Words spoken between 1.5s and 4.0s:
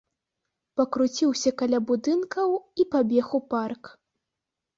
каля будынкаў і пабег у парк.